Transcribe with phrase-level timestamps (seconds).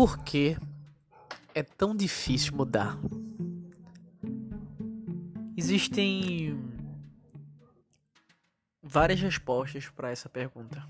[0.00, 0.56] Por que
[1.54, 2.98] é tão difícil mudar?
[5.54, 6.58] Existem
[8.82, 10.82] várias respostas para essa pergunta.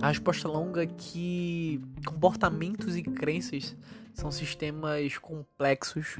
[0.00, 3.76] A resposta longa é que comportamentos e crenças
[4.14, 6.16] são sistemas complexos,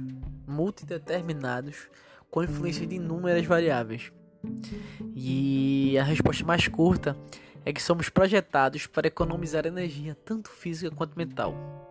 [0.49, 1.89] multideterminados,
[2.29, 4.11] com influência de inúmeras variáveis.
[5.15, 7.17] E a resposta mais curta
[7.65, 11.87] é que somos projetados para economizar energia, tanto física quanto mental.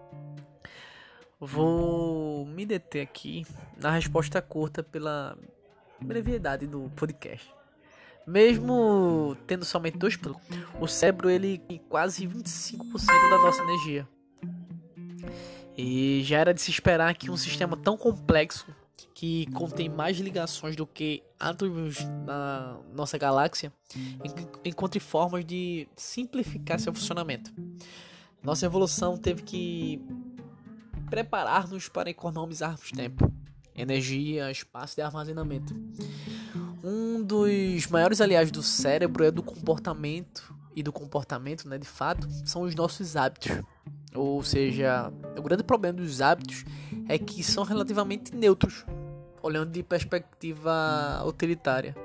[1.39, 3.45] Vou me deter aqui
[3.77, 5.37] na resposta curta pela
[5.99, 7.53] brevidade do podcast.
[8.25, 10.17] Mesmo tendo somente dois
[10.79, 14.07] o cérebro ele tem quase 25% da nossa energia.
[15.77, 18.65] E já era de se esperar que um sistema tão complexo
[19.13, 23.71] que contém mais ligações do que átomos na nossa galáxia,
[24.63, 27.53] encontre formas de simplificar seu funcionamento.
[28.41, 30.01] Nossa evolução teve que
[31.15, 33.31] preparar-nos para economizarmos tempo,
[33.73, 35.73] energia, espaço e armazenamento.
[36.83, 42.27] Um dos maiores aliados do cérebro é do comportamento e do comportamento, né, de fato,
[42.43, 43.63] são os nossos hábitos.
[44.13, 46.65] Ou seja, o grande problema dos hábitos
[47.07, 48.85] é que são relativamente neutros
[49.41, 51.95] olhando de perspectiva utilitária.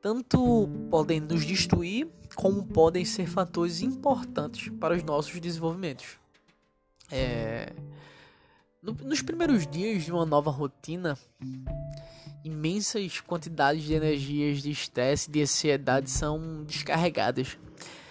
[0.00, 6.18] Tanto podem nos destruir, como podem ser fatores importantes para os nossos desenvolvimentos.
[7.10, 7.73] É...
[8.84, 11.18] No, nos primeiros dias de uma nova rotina,
[12.44, 17.56] imensas quantidades de energias de estresse e de ansiedade são descarregadas.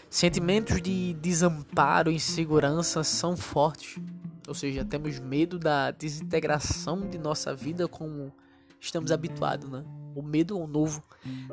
[0.09, 3.99] Sentimentos de desamparo e insegurança são fortes
[4.47, 8.33] ou seja, temos medo da desintegração de nossa vida como
[8.79, 9.83] estamos habituados, né?
[10.15, 11.01] O medo ao novo.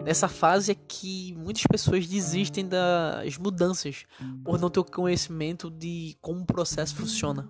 [0.03, 4.05] Nessa fase é que muitas pessoas desistem das mudanças
[4.45, 7.49] por não ter o conhecimento de como o processo funciona.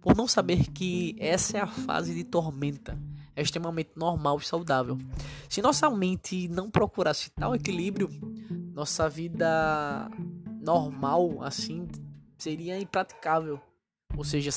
[0.00, 2.98] Por não saber que essa é a fase de tormenta.
[3.36, 4.98] É extremamente normal e saudável.
[5.48, 8.08] Se nossa mente não procurasse tal equilíbrio,
[8.74, 10.10] nossa vida
[10.60, 11.86] normal assim
[12.36, 13.60] seria impraticável
[14.16, 14.50] ou seja,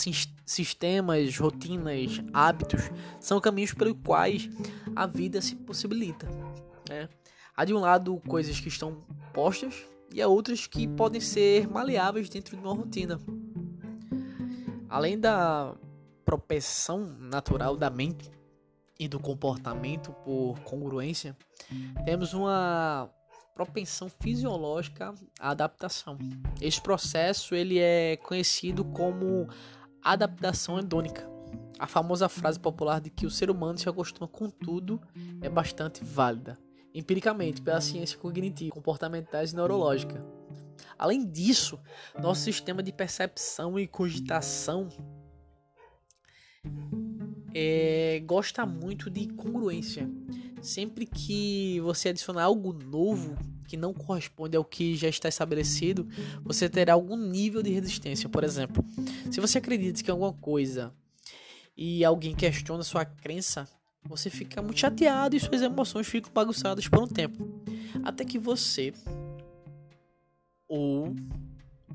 [0.45, 2.81] sistemas, rotinas, hábitos
[3.19, 4.49] são caminhos pelos quais
[4.95, 6.27] a vida se possibilita.
[6.89, 7.07] Né?
[7.55, 8.99] Há de um lado coisas que estão
[9.31, 13.19] postas e há outras que podem ser maleáveis dentro de uma rotina.
[14.93, 15.73] Além da
[16.23, 18.29] propensão natural da mente
[18.99, 21.35] e do comportamento por congruência,
[22.05, 23.09] temos uma
[23.55, 26.15] propensão fisiológica à adaptação.
[26.61, 29.47] Esse processo ele é conhecido como
[29.99, 31.27] adaptação hedônica.
[31.79, 35.01] A famosa frase popular de que o ser humano se acostuma com tudo
[35.41, 36.55] é bastante válida,
[36.93, 40.23] empiricamente pela ciência cognitiva, comportamentais e neurológica.
[41.03, 41.77] Além disso,
[42.17, 44.87] nosso sistema de percepção e cogitação
[47.53, 50.09] é, gosta muito de congruência.
[50.61, 53.35] Sempre que você adicionar algo novo
[53.67, 56.07] que não corresponde ao que já está estabelecido,
[56.41, 58.29] você terá algum nível de resistência.
[58.29, 58.81] Por exemplo,
[59.29, 60.93] se você acredita que alguma coisa
[61.75, 63.67] e alguém questiona sua crença,
[64.05, 67.61] você fica muito chateado e suas emoções ficam bagunçadas por um tempo.
[68.05, 68.93] Até que você
[70.67, 71.15] ou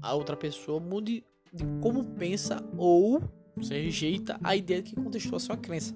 [0.00, 3.22] a outra pessoa mude de como pensa ou
[3.56, 5.94] você rejeita a ideia que contestou a sua crença.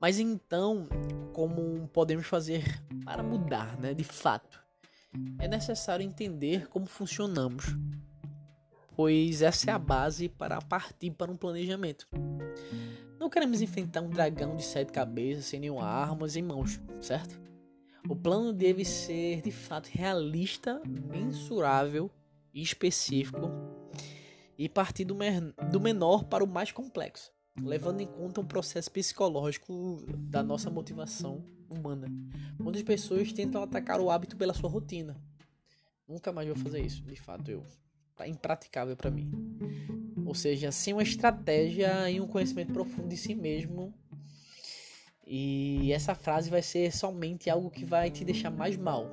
[0.00, 0.88] Mas então,
[1.32, 2.62] como podemos fazer
[3.04, 4.60] para mudar, né, de fato?
[5.38, 7.64] É necessário entender como funcionamos,
[8.94, 12.06] pois essa é a base para partir para um planejamento.
[13.18, 17.40] Não queremos enfrentar um dragão de sete cabeças sem nenhuma armas em mãos, certo?
[18.08, 22.10] O plano deve ser de fato realista, mensurável
[22.52, 23.50] e específico
[24.58, 25.16] e partir do,
[25.70, 31.44] do menor para o mais complexo levando em conta um processo psicológico da nossa motivação
[31.68, 32.08] humana.
[32.58, 35.16] Muitas pessoas tentam atacar o hábito pela sua rotina.
[36.06, 37.64] Nunca mais vou fazer isso, de fato eu.
[38.14, 39.30] Tá impraticável para mim.
[40.24, 43.94] Ou seja, sem uma estratégia e um conhecimento profundo de si mesmo.
[45.26, 49.10] E essa frase vai ser somente algo que vai te deixar mais mal.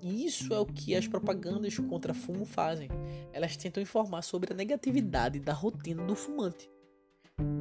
[0.00, 2.88] E isso é o que as propagandas contra fumo fazem.
[3.32, 6.70] Elas tentam informar sobre a negatividade da rotina do fumante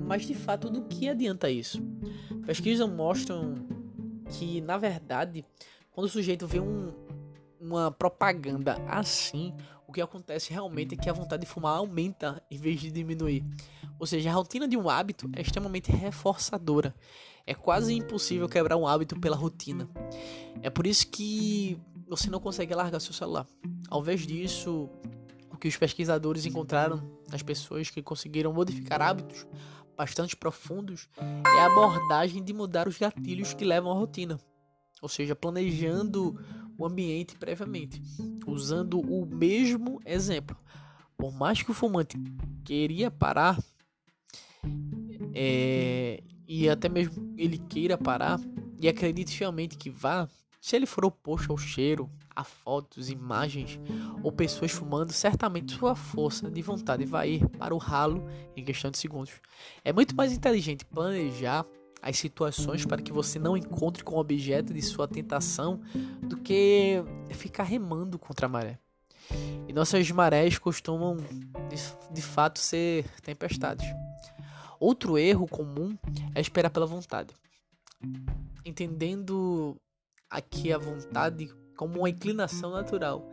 [0.05, 1.81] mas de fato, do que adianta isso?
[2.45, 3.55] Pesquisas mostram
[4.29, 5.43] que, na verdade,
[5.91, 6.93] quando o sujeito vê um,
[7.59, 9.53] uma propaganda assim,
[9.95, 13.45] que acontece realmente é que a vontade de fumar aumenta em vez de diminuir.
[13.97, 16.94] Ou seja, a rotina de um hábito é extremamente reforçadora.
[17.47, 19.89] É quase impossível quebrar um hábito pela rotina.
[20.62, 23.47] É por isso que você não consegue largar seu celular.
[23.89, 24.89] Ao invés disso,
[25.50, 27.01] o que os pesquisadores encontraram
[27.31, 29.48] nas pessoas que conseguiram modificar hábitos
[29.95, 34.38] bastante profundos é a abordagem de mudar os gatilhos que levam à rotina,
[35.01, 36.38] ou seja, planejando
[36.77, 38.01] o ambiente previamente,
[38.45, 40.57] usando o mesmo exemplo.
[41.18, 42.18] Por mais que o fumante
[42.63, 43.57] queria parar,
[45.33, 48.39] é, e até mesmo ele queira parar,
[48.80, 50.27] e acredite fielmente que vá,
[50.60, 53.80] se ele for oposto ao cheiro, a fotos, imagens
[54.22, 58.92] ou pessoas fumando, certamente sua força de vontade vai ir para o ralo em questão
[58.92, 59.31] de segundos.
[59.83, 61.66] É muito mais inteligente planejar
[62.05, 65.81] as situações para que você não encontre com o objeto de sua tentação
[66.21, 68.77] do que ficar remando contra a maré.
[69.67, 73.87] E nossas marés costumam de, de fato ser tempestades.
[74.79, 75.97] Outro erro comum
[76.35, 77.33] é esperar pela vontade.
[78.63, 79.75] Entendendo
[80.29, 83.27] aqui a vontade como uma inclinação natural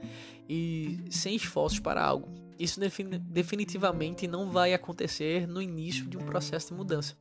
[0.48, 2.26] e sem esforços para algo.
[2.58, 7.14] Isso definitivamente não vai acontecer no início de um processo de mudança.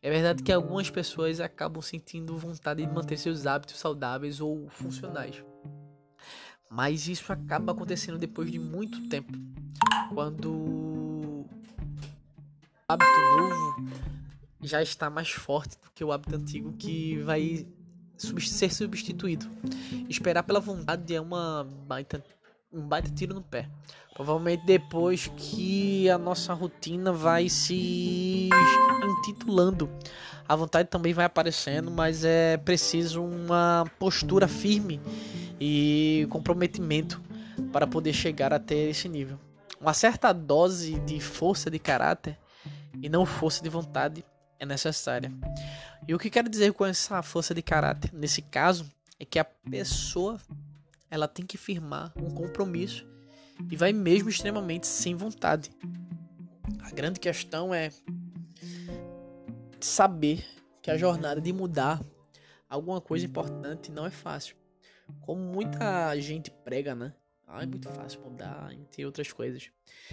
[0.00, 5.42] É verdade que algumas pessoas acabam sentindo vontade de manter seus hábitos saudáveis ou funcionais.
[6.70, 9.32] Mas isso acaba acontecendo depois de muito tempo.
[10.14, 11.46] Quando o
[12.88, 13.90] hábito novo
[14.62, 17.66] já está mais forte do que o hábito antigo que vai
[18.16, 19.48] ser substituído.
[20.08, 22.22] Esperar pela vontade é uma baita,
[22.72, 23.68] um baita tiro no pé.
[24.14, 28.48] Provavelmente depois que a nossa rotina vai se
[29.20, 29.88] intitulando.
[30.48, 35.00] A vontade também vai aparecendo, mas é preciso uma postura firme
[35.60, 37.22] e comprometimento
[37.72, 39.38] para poder chegar até esse nível.
[39.80, 42.36] Uma certa dose de força de caráter
[43.00, 44.24] e não força de vontade
[44.58, 45.32] é necessária.
[46.06, 48.90] E o que quero dizer com essa força de caráter nesse caso
[49.20, 50.40] é que a pessoa
[51.10, 53.06] ela tem que firmar um compromisso
[53.70, 55.70] e vai mesmo extremamente sem vontade.
[56.80, 57.90] A grande questão é
[59.80, 60.44] saber
[60.82, 62.02] que a jornada de mudar
[62.68, 64.56] alguma coisa importante não é fácil.
[65.20, 67.14] Como muita gente prega, né?
[67.46, 69.70] Ah, é muito fácil mudar, entre outras coisas.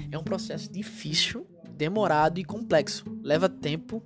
[0.09, 3.03] É um processo difícil, demorado e complexo.
[3.21, 4.01] Leva tempo,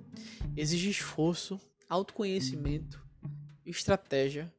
[0.56, 3.04] exige esforço autoconhecimento,
[3.64, 4.52] estratégia.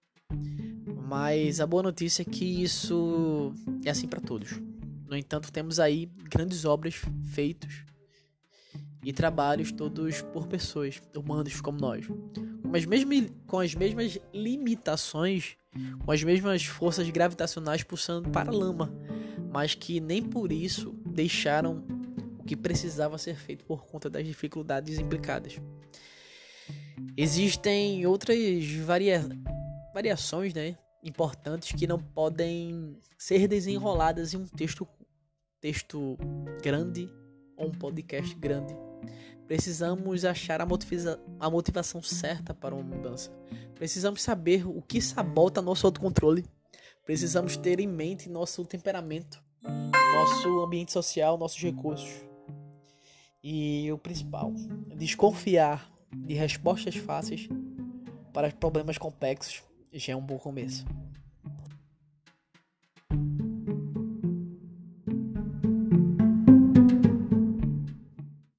[1.12, 3.54] Mas a boa notícia é que isso
[3.84, 4.62] é assim para todos.
[5.10, 7.02] No entanto, temos aí grandes obras
[7.34, 7.84] feitas
[9.04, 15.58] e trabalhos todos por pessoas, humanos como nós, com as mesmas, com as mesmas limitações,
[16.06, 18.90] com as mesmas forças gravitacionais pulsando para a lama,
[19.52, 21.84] mas que nem por isso deixaram
[22.40, 25.60] o que precisava ser feito por conta das dificuldades implicadas.
[27.18, 29.28] Existem outras varia...
[29.94, 34.88] variações né, importantes que não podem ser desenroladas em um texto,
[35.60, 36.18] texto
[36.62, 37.10] grande
[37.58, 38.76] ou um podcast grande.
[39.48, 43.32] Precisamos achar a, motiva a motivação certa para uma mudança.
[43.76, 46.46] Precisamos saber o que sabota nosso autocontrole.
[47.04, 52.10] Precisamos ter em mente nosso temperamento, nosso ambiente social, nossos recursos.
[53.44, 54.54] E o principal,
[54.96, 57.50] desconfiar de respostas fáceis
[58.32, 60.86] para problemas complexos já é um bom começo.